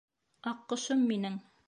[0.51, 1.37] Аҡҡошом минең.